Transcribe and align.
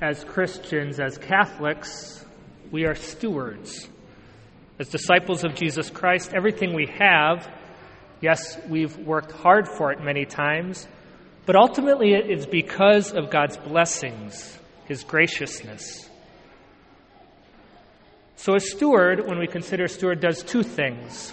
as 0.00 0.22
Christians, 0.24 1.00
as 1.00 1.18
Catholics, 1.18 2.24
we 2.70 2.84
are 2.84 2.94
stewards. 2.94 3.88
As 4.78 4.88
disciples 4.88 5.44
of 5.44 5.54
Jesus 5.54 5.90
Christ, 5.90 6.32
everything 6.34 6.74
we 6.74 6.86
have, 7.00 7.48
yes, 8.20 8.58
we've 8.68 8.96
worked 8.98 9.32
hard 9.32 9.66
for 9.66 9.90
it 9.90 10.00
many 10.00 10.24
times, 10.24 10.86
but 11.46 11.56
ultimately 11.56 12.12
it 12.12 12.30
is 12.30 12.46
because 12.46 13.12
of 13.12 13.30
God's 13.30 13.56
blessings, 13.56 14.56
His 14.84 15.02
graciousness. 15.02 16.08
So, 18.36 18.54
a 18.54 18.60
steward, 18.60 19.26
when 19.26 19.40
we 19.40 19.48
consider 19.48 19.88
steward, 19.88 20.20
does 20.20 20.44
two 20.44 20.62
things. 20.62 21.32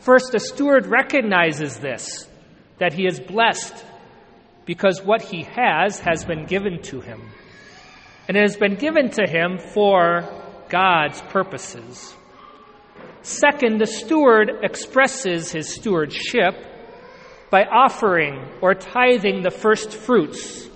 First, 0.00 0.34
a 0.34 0.40
steward 0.40 0.86
recognizes 0.86 1.78
this, 1.78 2.26
that 2.78 2.94
he 2.94 3.06
is 3.06 3.20
blessed 3.20 3.74
because 4.64 5.02
what 5.02 5.20
he 5.20 5.42
has 5.42 6.00
has 6.00 6.24
been 6.24 6.46
given 6.46 6.80
to 6.84 7.02
him. 7.02 7.20
And 8.32 8.38
it 8.38 8.44
has 8.44 8.56
been 8.56 8.76
given 8.76 9.10
to 9.10 9.26
him 9.26 9.58
for 9.58 10.22
God's 10.70 11.20
purposes. 11.20 12.14
Second, 13.20 13.78
the 13.78 13.86
steward 13.86 14.50
expresses 14.62 15.52
his 15.52 15.74
stewardship 15.74 16.54
by 17.50 17.64
offering 17.64 18.42
or 18.62 18.72
tithing 18.72 19.42
the 19.42 19.50
first 19.50 19.92
fruits 19.92 20.66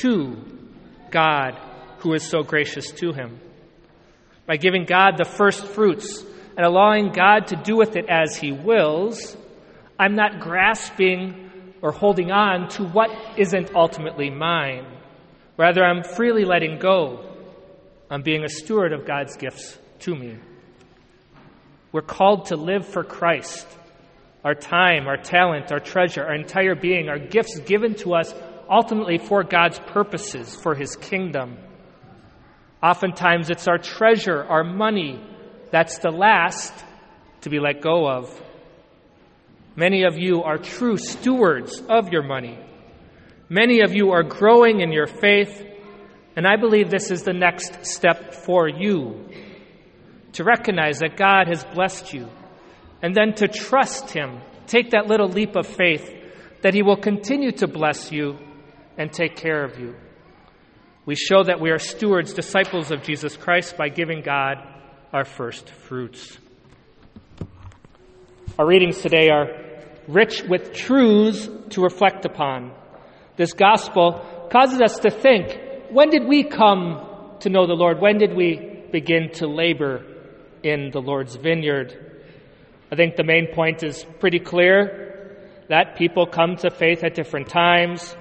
to 0.00 0.36
God 1.12 1.56
who 1.98 2.14
is 2.14 2.24
so 2.24 2.42
gracious 2.42 2.90
to 2.94 3.12
him. 3.12 3.38
By 4.46 4.56
giving 4.56 4.84
God 4.84 5.18
the 5.18 5.24
first 5.24 5.64
fruits 5.64 6.24
and 6.56 6.66
allowing 6.66 7.12
God 7.12 7.46
to 7.46 7.54
do 7.62 7.76
with 7.76 7.94
it 7.94 8.06
as 8.08 8.36
he 8.36 8.50
wills, 8.50 9.36
I'm 10.00 10.16
not 10.16 10.40
grasping 10.40 11.48
or 11.80 11.92
holding 11.92 12.32
on 12.32 12.70
to 12.70 12.82
what 12.82 13.10
isn't 13.38 13.72
ultimately 13.72 14.30
mine. 14.30 14.84
Rather, 15.62 15.84
I'm 15.84 16.02
freely 16.02 16.44
letting 16.44 16.80
go. 16.80 17.24
I'm 18.10 18.22
being 18.22 18.42
a 18.42 18.48
steward 18.48 18.92
of 18.92 19.06
God's 19.06 19.36
gifts 19.36 19.78
to 20.00 20.12
me. 20.12 20.36
We're 21.92 22.02
called 22.02 22.46
to 22.46 22.56
live 22.56 22.84
for 22.84 23.04
Christ. 23.04 23.64
Our 24.42 24.56
time, 24.56 25.06
our 25.06 25.18
talent, 25.18 25.70
our 25.70 25.78
treasure, 25.78 26.24
our 26.24 26.34
entire 26.34 26.74
being, 26.74 27.08
our 27.08 27.20
gifts 27.20 27.60
given 27.60 27.94
to 28.02 28.14
us 28.14 28.34
ultimately 28.68 29.18
for 29.18 29.44
God's 29.44 29.78
purposes, 29.78 30.52
for 30.52 30.74
His 30.74 30.96
kingdom. 30.96 31.56
Oftentimes 32.82 33.48
it's 33.48 33.68
our 33.68 33.78
treasure, 33.78 34.42
our 34.42 34.64
money, 34.64 35.24
that's 35.70 35.98
the 35.98 36.10
last 36.10 36.74
to 37.42 37.50
be 37.50 37.60
let 37.60 37.80
go 37.80 38.10
of. 38.10 38.42
Many 39.76 40.02
of 40.02 40.18
you 40.18 40.42
are 40.42 40.58
true 40.58 40.96
stewards 40.96 41.80
of 41.88 42.08
your 42.08 42.24
money. 42.24 42.58
Many 43.52 43.82
of 43.82 43.94
you 43.94 44.12
are 44.12 44.22
growing 44.22 44.80
in 44.80 44.92
your 44.92 45.06
faith, 45.06 45.62
and 46.34 46.46
I 46.46 46.56
believe 46.56 46.88
this 46.88 47.10
is 47.10 47.22
the 47.22 47.34
next 47.34 47.84
step 47.84 48.32
for 48.32 48.66
you 48.66 49.28
to 50.32 50.42
recognize 50.42 51.00
that 51.00 51.18
God 51.18 51.48
has 51.48 51.62
blessed 51.62 52.14
you, 52.14 52.30
and 53.02 53.14
then 53.14 53.34
to 53.34 53.48
trust 53.48 54.10
Him. 54.10 54.40
Take 54.66 54.92
that 54.92 55.06
little 55.06 55.28
leap 55.28 55.54
of 55.54 55.66
faith 55.66 56.10
that 56.62 56.72
He 56.72 56.80
will 56.80 56.96
continue 56.96 57.52
to 57.52 57.66
bless 57.66 58.10
you 58.10 58.38
and 58.96 59.12
take 59.12 59.36
care 59.36 59.62
of 59.62 59.78
you. 59.78 59.96
We 61.04 61.14
show 61.14 61.42
that 61.42 61.60
we 61.60 61.72
are 61.72 61.78
stewards, 61.78 62.32
disciples 62.32 62.90
of 62.90 63.02
Jesus 63.02 63.36
Christ, 63.36 63.76
by 63.76 63.90
giving 63.90 64.22
God 64.22 64.66
our 65.12 65.26
first 65.26 65.68
fruits. 65.68 66.38
Our 68.58 68.66
readings 68.66 69.02
today 69.02 69.28
are 69.28 69.48
rich 70.08 70.42
with 70.42 70.72
truths 70.72 71.50
to 71.74 71.82
reflect 71.82 72.24
upon. 72.24 72.72
This 73.36 73.52
gospel 73.52 74.48
causes 74.50 74.80
us 74.80 74.98
to 75.00 75.10
think 75.10 75.58
when 75.90 76.10
did 76.10 76.26
we 76.26 76.44
come 76.44 77.36
to 77.40 77.50
know 77.50 77.66
the 77.66 77.74
Lord? 77.74 78.00
When 78.00 78.18
did 78.18 78.34
we 78.34 78.72
begin 78.92 79.30
to 79.32 79.46
labor 79.46 80.04
in 80.62 80.90
the 80.92 81.00
Lord's 81.00 81.34
vineyard. 81.34 82.22
I 82.92 82.96
think 82.96 83.16
the 83.16 83.24
main 83.24 83.48
point 83.52 83.82
is 83.82 84.06
pretty 84.20 84.38
clear 84.38 85.38
that 85.68 85.96
people 85.96 86.26
come 86.26 86.56
to 86.56 86.70
faith 86.70 87.02
at 87.02 87.14
different 87.14 87.48
times. 87.48 88.14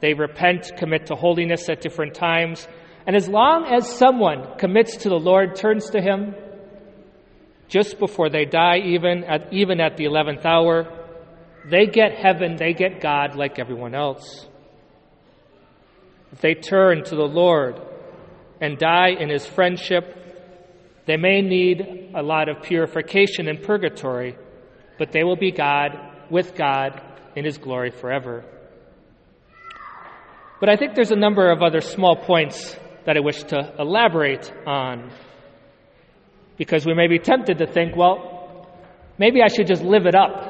They 0.00 0.14
repent, 0.14 0.72
commit 0.76 1.06
to 1.06 1.14
holiness 1.14 1.68
at 1.68 1.80
different 1.80 2.14
times. 2.14 2.68
And 3.06 3.16
as 3.16 3.28
long 3.28 3.66
as 3.66 3.90
someone 3.90 4.58
commits 4.58 4.98
to 4.98 5.08
the 5.08 5.18
Lord, 5.18 5.56
turns 5.56 5.90
to 5.90 6.00
Him, 6.00 6.34
just 7.68 7.98
before 7.98 8.28
they 8.28 8.44
die, 8.44 8.78
even 8.84 9.24
at, 9.24 9.52
even 9.52 9.80
at 9.80 9.96
the 9.96 10.04
11th 10.04 10.44
hour, 10.44 10.86
they 11.70 11.86
get 11.86 12.12
heaven, 12.12 12.56
they 12.56 12.74
get 12.74 13.00
God 13.00 13.34
like 13.34 13.58
everyone 13.58 13.94
else. 13.94 14.46
If 16.32 16.40
they 16.40 16.54
turn 16.54 17.04
to 17.04 17.14
the 17.14 17.22
Lord 17.22 17.80
and 18.60 18.78
die 18.78 19.10
in 19.10 19.28
His 19.28 19.46
friendship, 19.46 20.16
they 21.06 21.16
may 21.16 21.42
need 21.42 22.12
a 22.14 22.22
lot 22.22 22.48
of 22.48 22.62
purification 22.62 23.48
in 23.48 23.58
purgatory, 23.58 24.36
but 24.98 25.12
they 25.12 25.24
will 25.24 25.36
be 25.36 25.52
God 25.52 25.92
with 26.30 26.54
God 26.54 27.00
in 27.36 27.44
His 27.44 27.58
glory 27.58 27.90
forever. 27.90 28.44
But 30.60 30.68
I 30.68 30.76
think 30.76 30.94
there's 30.94 31.10
a 31.10 31.16
number 31.16 31.50
of 31.50 31.60
other 31.60 31.80
small 31.80 32.16
points 32.16 32.76
that 33.04 33.16
I 33.16 33.20
wish 33.20 33.42
to 33.44 33.74
elaborate 33.78 34.52
on. 34.64 35.10
Because 36.56 36.86
we 36.86 36.94
may 36.94 37.08
be 37.08 37.18
tempted 37.18 37.58
to 37.58 37.66
think, 37.66 37.96
well, 37.96 38.68
maybe 39.18 39.42
I 39.42 39.48
should 39.48 39.66
just 39.66 39.82
live 39.82 40.06
it 40.06 40.14
up. 40.14 40.48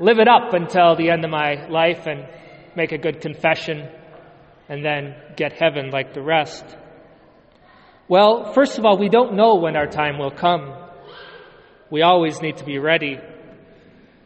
Live 0.00 0.18
it 0.18 0.26
up 0.28 0.52
until 0.52 0.96
the 0.96 1.10
end 1.10 1.24
of 1.24 1.30
my 1.30 1.68
life 1.68 2.06
and 2.06 2.26
make 2.74 2.90
a 2.92 2.98
good 2.98 3.20
confession 3.20 3.88
and 4.68 4.84
then 4.84 5.14
get 5.36 5.52
heaven 5.52 5.90
like 5.90 6.14
the 6.14 6.22
rest. 6.22 6.64
Well, 8.08 8.52
first 8.52 8.78
of 8.78 8.84
all, 8.84 8.98
we 8.98 9.08
don't 9.08 9.34
know 9.34 9.56
when 9.56 9.76
our 9.76 9.86
time 9.86 10.18
will 10.18 10.30
come. 10.30 10.74
We 11.90 12.02
always 12.02 12.40
need 12.40 12.58
to 12.58 12.64
be 12.64 12.78
ready. 12.78 13.18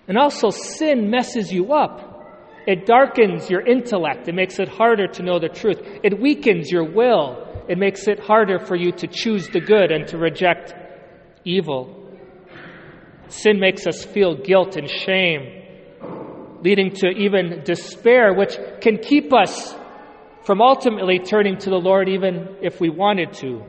And 0.09 0.19
also, 0.19 0.51
sin 0.51 1.11
messes 1.11 1.53
you 1.53 1.73
up. 1.73 2.07
It 2.67 2.85
darkens 2.85 3.49
your 3.49 3.67
intellect. 3.67 4.29
It 4.29 4.35
makes 4.35 4.59
it 4.59 4.69
harder 4.69 5.07
to 5.09 5.23
know 5.23 5.39
the 5.39 5.49
truth. 5.49 5.81
It 6.03 6.21
weakens 6.21 6.71
your 6.71 6.85
will. 6.85 7.47
It 7.69 7.79
makes 7.79 8.07
it 8.09 8.21
harder 8.21 8.59
for 8.59 8.77
you 8.77 8.93
to 8.93 9.07
choose 9.07 9.49
the 9.49 9.61
good 9.61 9.93
and 9.93 10.07
to 10.09 10.19
reject 10.19 10.75
evil. 11.45 11.97
Sin 13.29 13.61
makes 13.61 13.87
us 13.87 14.05
feel 14.05 14.35
guilt 14.37 14.77
and 14.77 14.91
shame, 14.91 15.63
leading 16.63 16.93
to 16.97 17.09
even 17.09 17.63
despair, 17.65 18.35
which 18.35 18.59
can 18.81 18.99
keep 18.99 19.33
us 19.33 19.75
from 20.45 20.61
ultimately 20.61 21.19
turning 21.19 21.59
to 21.59 21.71
the 21.71 21.77
Lord 21.77 22.09
even 22.09 22.57
if 22.63 22.81
we 22.81 22.91
wanted 22.91 23.33
to. 23.35 23.65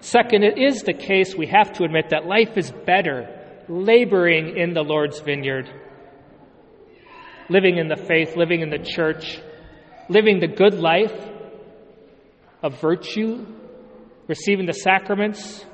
Second, 0.00 0.44
it 0.44 0.58
is 0.58 0.82
the 0.82 0.92
case 0.92 1.34
we 1.34 1.46
have 1.46 1.72
to 1.74 1.84
admit 1.84 2.10
that 2.10 2.26
life 2.26 2.56
is 2.56 2.70
better 2.70 3.40
laboring 3.68 4.56
in 4.56 4.74
the 4.74 4.82
Lord's 4.82 5.20
vineyard, 5.20 5.68
living 7.48 7.78
in 7.78 7.88
the 7.88 7.96
faith, 7.96 8.36
living 8.36 8.60
in 8.60 8.70
the 8.70 8.78
church, 8.78 9.40
living 10.08 10.40
the 10.40 10.46
good 10.46 10.74
life 10.74 11.14
of 12.62 12.80
virtue, 12.80 13.46
receiving 14.28 14.66
the 14.66 14.72
sacraments. 14.72 15.64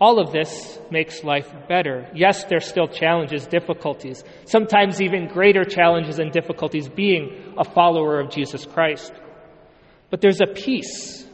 All 0.00 0.18
of 0.18 0.32
this 0.32 0.78
makes 0.90 1.22
life 1.22 1.52
better. 1.68 2.08
Yes, 2.14 2.44
there's 2.44 2.66
still 2.66 2.88
challenges, 2.88 3.46
difficulties, 3.46 4.24
sometimes 4.46 5.02
even 5.02 5.28
greater 5.28 5.62
challenges 5.62 6.18
and 6.18 6.32
difficulties 6.32 6.88
being 6.88 7.54
a 7.58 7.64
follower 7.64 8.18
of 8.18 8.30
Jesus 8.30 8.64
Christ. 8.64 9.12
But 10.08 10.22
there's 10.22 10.40
a 10.40 10.46
peace 10.46 11.26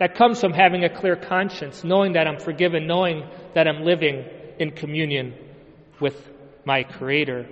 that 0.00 0.16
comes 0.16 0.40
from 0.40 0.52
having 0.52 0.82
a 0.82 0.88
clear 0.88 1.14
conscience, 1.14 1.84
knowing 1.84 2.14
that 2.14 2.26
I'm 2.26 2.40
forgiven, 2.40 2.88
knowing 2.88 3.24
that 3.54 3.68
I'm 3.68 3.84
living 3.84 4.24
in 4.58 4.72
communion 4.72 5.34
with 6.00 6.28
my 6.64 6.82
Creator, 6.82 7.46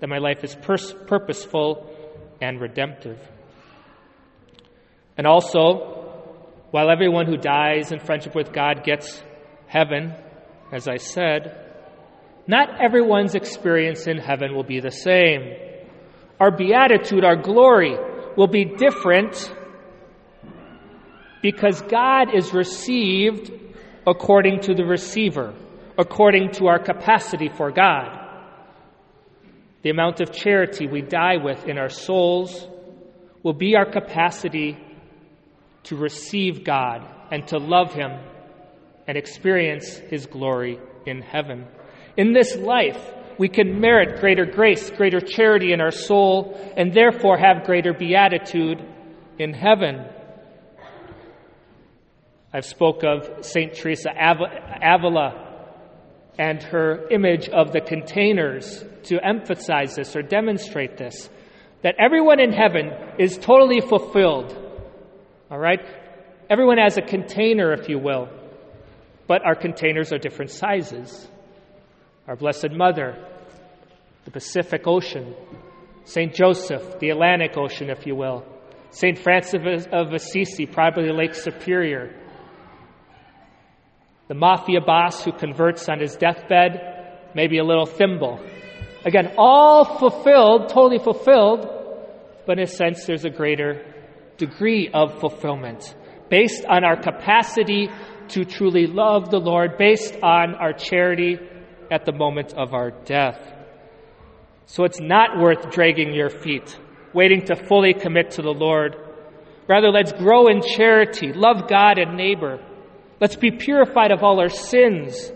that 0.00 0.08
my 0.08 0.18
life 0.18 0.42
is 0.44 0.54
pers- 0.54 0.94
purposeful 1.06 1.94
and 2.40 2.58
redemptive. 2.58 3.20
And 5.16 5.26
also, 5.26 6.06
while 6.70 6.90
everyone 6.90 7.26
who 7.26 7.36
dies 7.36 7.92
in 7.92 7.98
friendship 8.00 8.34
with 8.34 8.52
God 8.52 8.82
gets 8.82 9.22
heaven, 9.68 10.14
as 10.72 10.88
I 10.88 10.96
said, 10.96 11.66
not 12.46 12.80
everyone's 12.80 13.34
experience 13.34 14.06
in 14.06 14.16
heaven 14.16 14.54
will 14.54 14.64
be 14.64 14.80
the 14.80 14.90
same. 14.90 15.54
Our 16.40 16.50
beatitude, 16.50 17.24
our 17.24 17.36
glory, 17.36 17.96
will 18.36 18.46
be 18.46 18.64
different 18.64 19.54
because 21.42 21.82
God 21.82 22.34
is 22.34 22.54
received 22.54 23.52
according 24.06 24.60
to 24.60 24.74
the 24.74 24.84
receiver, 24.84 25.54
according 25.98 26.52
to 26.52 26.68
our 26.68 26.78
capacity 26.78 27.50
for 27.50 27.70
God. 27.70 28.26
The 29.82 29.90
amount 29.90 30.20
of 30.20 30.32
charity 30.32 30.86
we 30.86 31.02
die 31.02 31.36
with 31.36 31.66
in 31.66 31.76
our 31.78 31.90
souls 31.90 32.66
will 33.42 33.52
be 33.52 33.76
our 33.76 33.90
capacity 33.90 34.78
to 35.84 35.96
receive 35.96 36.64
God 36.64 37.06
and 37.30 37.46
to 37.48 37.58
love 37.58 37.92
Him 37.92 38.18
and 39.08 39.16
experience 39.16 39.96
His 39.96 40.26
glory 40.26 40.78
in 41.06 41.22
heaven. 41.22 41.66
In 42.16 42.32
this 42.32 42.54
life, 42.56 43.00
we 43.38 43.48
can 43.48 43.80
merit 43.80 44.20
greater 44.20 44.44
grace, 44.44 44.90
greater 44.90 45.20
charity 45.20 45.72
in 45.72 45.80
our 45.80 45.90
soul, 45.90 46.56
and 46.76 46.92
therefore 46.92 47.38
have 47.38 47.64
greater 47.64 47.94
beatitude 47.94 48.84
in 49.38 49.54
heaven. 49.54 50.04
I've 52.52 52.66
spoke 52.66 53.02
of 53.04 53.44
St. 53.44 53.74
Teresa 53.74 54.10
Avila 54.10 55.46
and 56.38 56.62
her 56.62 57.08
image 57.08 57.48
of 57.48 57.72
the 57.72 57.80
containers 57.80 58.84
to 59.04 59.24
emphasize 59.24 59.96
this 59.96 60.14
or 60.14 60.22
demonstrate 60.22 60.96
this 60.96 61.28
that 61.82 61.94
everyone 61.98 62.40
in 62.40 62.52
heaven 62.52 62.90
is 63.18 63.38
totally 63.38 63.80
fulfilled. 63.80 64.56
All 65.50 65.58
right? 65.58 65.80
Everyone 66.50 66.78
has 66.78 66.96
a 66.96 67.02
container, 67.02 67.72
if 67.72 67.88
you 67.88 68.00
will, 68.00 68.28
but 69.28 69.44
our 69.44 69.54
containers 69.54 70.12
are 70.12 70.18
different 70.18 70.50
sizes. 70.50 71.28
Our 72.26 72.34
Blessed 72.34 72.72
Mother, 72.72 73.24
the 74.24 74.30
Pacific 74.30 74.82
Ocean, 74.86 75.34
St. 76.04 76.34
Joseph, 76.34 76.98
the 76.98 77.10
Atlantic 77.10 77.56
Ocean, 77.56 77.90
if 77.90 78.06
you 78.06 78.16
will, 78.16 78.44
St. 78.90 79.18
Francis 79.18 79.86
of 79.92 80.12
Assisi, 80.12 80.66
probably 80.66 81.12
Lake 81.12 81.34
Superior, 81.34 82.14
the 84.28 84.34
mafia 84.34 84.80
boss 84.80 85.24
who 85.24 85.32
converts 85.32 85.88
on 85.88 86.00
his 86.00 86.16
deathbed, 86.16 87.28
maybe 87.34 87.58
a 87.58 87.64
little 87.64 87.86
thimble. 87.86 88.40
Again, 89.04 89.34
all 89.36 89.98
fulfilled, 89.98 90.70
totally 90.70 90.98
fulfilled, 90.98 91.68
but 92.46 92.58
in 92.58 92.64
a 92.64 92.66
sense, 92.66 93.04
there's 93.04 93.24
a 93.26 93.30
greater 93.30 93.84
degree 94.38 94.90
of 94.92 95.20
fulfillment 95.20 95.94
based 96.30 96.64
on 96.66 96.84
our 96.84 96.96
capacity 96.96 97.88
to 98.30 98.44
truly 98.44 98.86
love 98.86 99.30
the 99.30 99.40
Lord, 99.40 99.78
based 99.78 100.14
on 100.22 100.54
our 100.54 100.72
charity 100.72 101.38
at 101.90 102.04
the 102.04 102.12
moment 102.12 102.54
of 102.54 102.74
our 102.74 102.90
death. 102.90 103.40
So 104.66 104.84
it's 104.84 105.00
not 105.00 105.38
worth 105.38 105.70
dragging 105.70 106.14
your 106.14 106.30
feet, 106.30 106.78
waiting 107.14 107.44
to 107.46 107.56
fully 107.56 107.94
commit 107.94 108.32
to 108.32 108.42
the 108.42 108.52
Lord. 108.52 108.96
Rather, 109.66 109.90
let's 109.90 110.12
grow 110.12 110.48
in 110.48 110.62
charity, 110.62 111.32
love 111.32 111.68
God 111.68 111.98
and 111.98 112.16
neighbor, 112.16 112.60
Let's 113.20 113.36
be 113.36 113.50
purified 113.50 114.12
of 114.12 114.22
all 114.22 114.38
our 114.40 114.48
sins. 114.48 115.32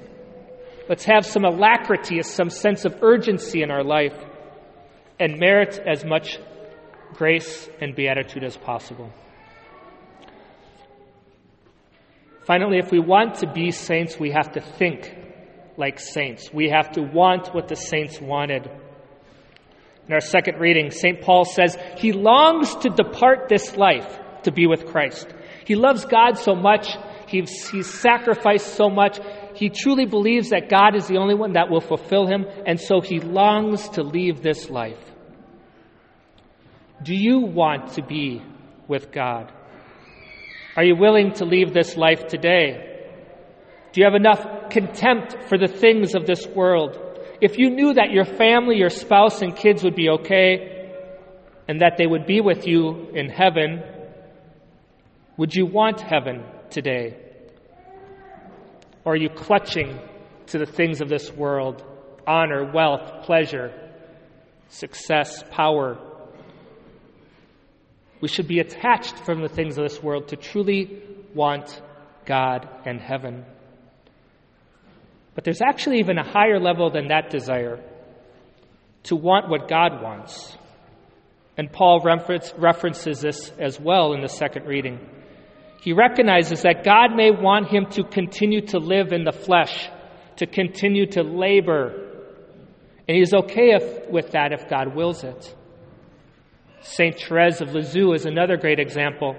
Let's 0.88 1.04
have 1.04 1.26
some 1.26 1.44
alacrity, 1.44 2.22
some 2.22 2.50
sense 2.50 2.84
of 2.84 3.02
urgency 3.02 3.62
in 3.62 3.70
our 3.70 3.82
life, 3.82 4.16
and 5.18 5.38
merit 5.38 5.80
as 5.84 6.04
much 6.04 6.38
grace 7.14 7.68
and 7.80 7.94
beatitude 7.94 8.44
as 8.44 8.56
possible. 8.56 9.12
Finally, 12.44 12.78
if 12.78 12.90
we 12.90 12.98
want 12.98 13.36
to 13.36 13.50
be 13.50 13.70
saints, 13.70 14.18
we 14.18 14.30
have 14.30 14.52
to 14.52 14.60
think 14.60 15.14
like 15.76 15.98
saints. 15.98 16.52
We 16.52 16.68
have 16.70 16.92
to 16.92 17.02
want 17.02 17.54
what 17.54 17.68
the 17.68 17.76
saints 17.76 18.20
wanted. 18.20 18.70
In 20.06 20.12
our 20.12 20.20
second 20.20 20.58
reading, 20.58 20.90
St. 20.90 21.20
Paul 21.20 21.44
says 21.44 21.76
he 21.96 22.12
longs 22.12 22.74
to 22.76 22.90
depart 22.90 23.48
this 23.48 23.76
life 23.76 24.18
to 24.42 24.52
be 24.52 24.66
with 24.66 24.86
Christ. 24.86 25.32
He 25.64 25.76
loves 25.76 26.04
God 26.04 26.38
so 26.38 26.54
much 26.54 26.88
He's, 27.32 27.70
he's 27.70 27.88
sacrificed 27.88 28.74
so 28.74 28.90
much. 28.90 29.18
He 29.54 29.70
truly 29.70 30.04
believes 30.04 30.50
that 30.50 30.68
God 30.68 30.94
is 30.94 31.08
the 31.08 31.16
only 31.16 31.34
one 31.34 31.54
that 31.54 31.70
will 31.70 31.80
fulfill 31.80 32.26
him, 32.26 32.44
and 32.66 32.78
so 32.78 33.00
he 33.00 33.20
longs 33.20 33.88
to 33.90 34.02
leave 34.02 34.42
this 34.42 34.68
life. 34.68 35.00
Do 37.02 37.14
you 37.14 37.40
want 37.40 37.94
to 37.94 38.02
be 38.02 38.42
with 38.86 39.10
God? 39.10 39.50
Are 40.74 40.84
you 40.84 40.96
willing 40.96 41.32
to 41.34 41.44
leave 41.44 41.74
this 41.74 41.96
life 41.96 42.26
today? 42.28 42.88
Do 43.92 44.00
you 44.00 44.06
have 44.06 44.14
enough 44.14 44.70
contempt 44.70 45.48
for 45.48 45.58
the 45.58 45.68
things 45.68 46.14
of 46.14 46.26
this 46.26 46.46
world? 46.46 46.98
If 47.42 47.58
you 47.58 47.68
knew 47.68 47.94
that 47.94 48.10
your 48.10 48.24
family, 48.24 48.76
your 48.76 48.88
spouse, 48.88 49.42
and 49.42 49.54
kids 49.54 49.84
would 49.84 49.94
be 49.94 50.08
okay, 50.08 50.94
and 51.68 51.82
that 51.82 51.98
they 51.98 52.06
would 52.06 52.24
be 52.24 52.40
with 52.40 52.66
you 52.66 53.10
in 53.14 53.28
heaven, 53.28 53.82
would 55.36 55.54
you 55.54 55.66
want 55.66 56.00
heaven 56.00 56.44
today? 56.70 57.18
Or 59.04 59.12
are 59.12 59.16
you 59.16 59.28
clutching 59.28 59.98
to 60.46 60.58
the 60.58 60.66
things 60.66 61.02
of 61.02 61.08
this 61.08 61.30
world 61.30 61.84
honor, 62.26 62.70
wealth, 62.72 63.24
pleasure, 63.24 63.72
success, 64.68 65.44
power? 65.50 65.98
We 68.22 68.28
should 68.28 68.46
be 68.46 68.60
attached 68.60 69.18
from 69.18 69.42
the 69.42 69.48
things 69.48 69.76
of 69.76 69.82
this 69.82 70.00
world 70.00 70.28
to 70.28 70.36
truly 70.36 71.02
want 71.34 71.82
God 72.24 72.68
and 72.86 73.00
heaven. 73.00 73.44
But 75.34 75.42
there's 75.42 75.60
actually 75.60 75.98
even 75.98 76.18
a 76.18 76.24
higher 76.24 76.60
level 76.60 76.88
than 76.88 77.08
that 77.08 77.30
desire 77.30 77.82
to 79.04 79.16
want 79.16 79.48
what 79.48 79.68
God 79.68 80.00
wants. 80.00 80.56
And 81.58 81.70
Paul 81.72 82.00
references 82.00 83.20
this 83.20 83.50
as 83.58 83.80
well 83.80 84.12
in 84.12 84.20
the 84.20 84.28
second 84.28 84.66
reading. 84.66 85.00
He 85.80 85.92
recognizes 85.92 86.62
that 86.62 86.84
God 86.84 87.16
may 87.16 87.32
want 87.32 87.66
him 87.66 87.86
to 87.90 88.04
continue 88.04 88.60
to 88.68 88.78
live 88.78 89.12
in 89.12 89.24
the 89.24 89.32
flesh, 89.32 89.88
to 90.36 90.46
continue 90.46 91.06
to 91.06 91.24
labor. 91.24 92.08
And 93.08 93.16
he's 93.16 93.34
okay 93.34 93.72
if, 93.72 94.08
with 94.08 94.30
that 94.30 94.52
if 94.52 94.68
God 94.70 94.94
wills 94.94 95.24
it. 95.24 95.56
St. 96.82 97.16
Therese 97.18 97.60
of 97.60 97.74
Lisieux 97.74 98.12
is 98.12 98.26
another 98.26 98.56
great 98.56 98.80
example. 98.80 99.36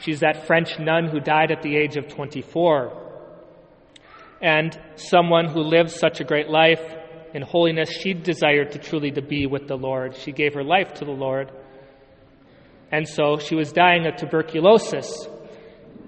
She's 0.00 0.20
that 0.20 0.46
French 0.46 0.78
nun 0.78 1.08
who 1.08 1.18
died 1.18 1.50
at 1.50 1.62
the 1.62 1.76
age 1.76 1.96
of 1.96 2.08
24. 2.08 3.02
And 4.40 4.78
someone 4.94 5.48
who 5.48 5.60
lived 5.60 5.90
such 5.90 6.20
a 6.20 6.24
great 6.24 6.48
life 6.48 6.82
in 7.34 7.42
holiness, 7.42 7.90
she 7.90 8.14
desired 8.14 8.72
to 8.72 8.78
truly 8.78 9.10
to 9.12 9.22
be 9.22 9.46
with 9.46 9.66
the 9.66 9.76
Lord. 9.76 10.14
She 10.14 10.30
gave 10.30 10.54
her 10.54 10.62
life 10.62 10.94
to 10.94 11.04
the 11.04 11.10
Lord. 11.10 11.50
And 12.92 13.08
so 13.08 13.38
she 13.38 13.56
was 13.56 13.72
dying 13.72 14.06
of 14.06 14.16
tuberculosis. 14.16 15.26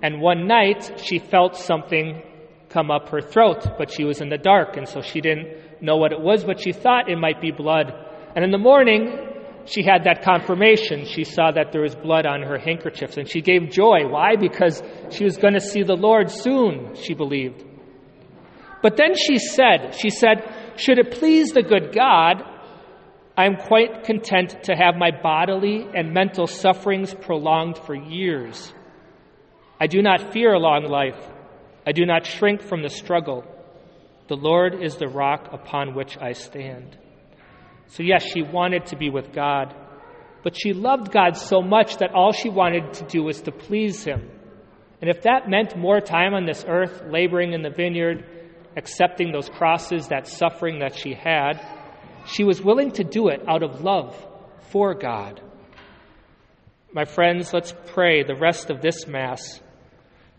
And 0.02 0.20
one 0.20 0.46
night, 0.46 1.00
she 1.04 1.18
felt 1.18 1.56
something 1.56 2.22
come 2.68 2.90
up 2.90 3.08
her 3.08 3.20
throat, 3.20 3.66
but 3.76 3.90
she 3.90 4.04
was 4.04 4.20
in 4.20 4.28
the 4.28 4.38
dark, 4.38 4.76
and 4.76 4.86
so 4.86 5.00
she 5.00 5.20
didn't 5.20 5.82
know 5.82 5.96
what 5.96 6.12
it 6.12 6.20
was, 6.20 6.44
but 6.44 6.60
she 6.60 6.72
thought 6.72 7.10
it 7.10 7.16
might 7.16 7.40
be 7.40 7.50
blood. 7.50 7.92
And 8.36 8.44
in 8.44 8.50
the 8.50 8.58
morning, 8.58 9.27
she 9.68 9.82
had 9.82 10.04
that 10.04 10.22
confirmation. 10.22 11.04
She 11.04 11.24
saw 11.24 11.50
that 11.52 11.72
there 11.72 11.82
was 11.82 11.94
blood 11.94 12.26
on 12.26 12.42
her 12.42 12.58
handkerchiefs, 12.58 13.16
and 13.16 13.28
she 13.28 13.42
gave 13.42 13.70
joy. 13.70 14.08
Why? 14.08 14.36
Because 14.36 14.82
she 15.10 15.24
was 15.24 15.36
going 15.36 15.54
to 15.54 15.60
see 15.60 15.82
the 15.82 15.96
Lord 15.96 16.30
soon, 16.30 16.94
she 16.94 17.14
believed. 17.14 17.64
But 18.82 18.96
then 18.96 19.14
she 19.14 19.38
said, 19.38 19.94
she 19.94 20.10
said, 20.10 20.50
should 20.76 20.98
it 20.98 21.12
please 21.12 21.52
the 21.52 21.62
good 21.62 21.94
God, 21.94 22.42
I 23.36 23.44
am 23.46 23.56
quite 23.56 24.04
content 24.04 24.64
to 24.64 24.74
have 24.74 24.96
my 24.96 25.10
bodily 25.10 25.86
and 25.94 26.12
mental 26.12 26.46
sufferings 26.46 27.14
prolonged 27.14 27.78
for 27.78 27.94
years. 27.94 28.72
I 29.80 29.86
do 29.86 30.02
not 30.02 30.32
fear 30.32 30.54
a 30.54 30.58
long 30.58 30.84
life. 30.84 31.20
I 31.86 31.92
do 31.92 32.04
not 32.04 32.26
shrink 32.26 32.62
from 32.62 32.82
the 32.82 32.88
struggle. 32.88 33.44
The 34.28 34.36
Lord 34.36 34.82
is 34.82 34.96
the 34.96 35.08
rock 35.08 35.48
upon 35.52 35.94
which 35.94 36.18
I 36.18 36.32
stand. 36.32 36.98
So, 37.88 38.02
yes, 38.02 38.22
she 38.22 38.42
wanted 38.42 38.86
to 38.86 38.96
be 38.96 39.10
with 39.10 39.32
God, 39.32 39.74
but 40.42 40.56
she 40.56 40.72
loved 40.72 41.10
God 41.10 41.36
so 41.36 41.60
much 41.60 41.98
that 41.98 42.14
all 42.14 42.32
she 42.32 42.48
wanted 42.48 42.94
to 42.94 43.04
do 43.04 43.22
was 43.22 43.42
to 43.42 43.52
please 43.52 44.04
Him. 44.04 44.30
And 45.00 45.10
if 45.10 45.22
that 45.22 45.48
meant 45.48 45.76
more 45.76 46.00
time 46.00 46.34
on 46.34 46.44
this 46.44 46.64
earth, 46.66 47.02
laboring 47.08 47.52
in 47.52 47.62
the 47.62 47.70
vineyard, 47.70 48.24
accepting 48.76 49.32
those 49.32 49.48
crosses, 49.48 50.08
that 50.08 50.26
suffering 50.26 50.80
that 50.80 50.96
she 50.96 51.14
had, 51.14 51.60
she 52.26 52.44
was 52.44 52.62
willing 52.62 52.92
to 52.92 53.04
do 53.04 53.28
it 53.28 53.42
out 53.48 53.62
of 53.62 53.82
love 53.82 54.14
for 54.70 54.94
God. 54.94 55.40
My 56.92 57.04
friends, 57.04 57.52
let's 57.52 57.74
pray 57.86 58.22
the 58.22 58.34
rest 58.34 58.70
of 58.70 58.80
this 58.80 59.06
Mass 59.06 59.60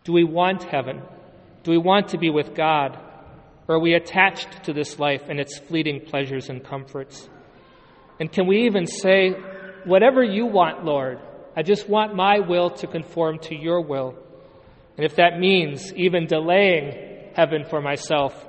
do 0.04 0.14
we 0.14 0.24
want 0.24 0.64
heaven? 0.64 1.02
Do 1.64 1.72
we 1.72 1.78
want 1.78 2.10
to 2.10 2.18
be 2.18 2.30
with 2.30 2.56
God? 2.56 2.98
Or 3.68 3.76
are 3.76 3.80
we 3.80 3.94
attached 3.94 4.64
to 4.64 4.74
this 4.74 4.98
life 4.98 5.24
and 5.30 5.40
its 5.40 5.60
fleeting 5.60 6.02
pleasures 6.06 6.50
and 6.50 6.64
comforts? 6.64 7.30
And 8.20 8.32
can 8.32 8.48
we 8.48 8.66
even 8.66 8.86
say, 8.86 9.36
Whatever 9.86 10.24
you 10.24 10.46
want, 10.46 10.84
Lord, 10.84 11.20
I 11.56 11.64
just 11.64 11.88
want 11.88 12.16
my 12.16 12.40
will 12.40 12.70
to 12.72 12.88
conform 12.88 13.40
to 13.40 13.56
your 13.56 13.82
will. 13.82 14.16
And 14.98 15.06
if 15.06 15.16
that 15.16 15.40
means 15.40 15.94
even 15.94 16.28
delaying 16.28 17.32
heaven 17.34 17.64
for 17.64 17.82
myself, 17.82 18.46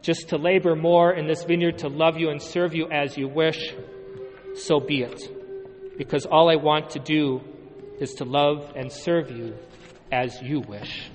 just 0.00 0.30
to 0.30 0.38
labor 0.38 0.74
more 0.74 1.12
in 1.12 1.26
this 1.26 1.44
vineyard 1.44 1.78
to 1.78 1.88
love 1.88 2.16
you 2.16 2.30
and 2.30 2.40
serve 2.40 2.74
you 2.74 2.90
as 2.90 3.18
you 3.18 3.28
wish, 3.28 3.74
so 4.54 4.80
be 4.80 5.02
it. 5.02 5.98
Because 5.98 6.24
all 6.24 6.50
I 6.50 6.56
want 6.56 6.90
to 6.90 6.98
do 6.98 7.42
is 8.00 8.14
to 8.14 8.24
love 8.24 8.72
and 8.74 8.90
serve 8.90 9.30
you 9.30 9.54
as 10.10 10.40
you 10.40 10.60
wish. 10.60 11.10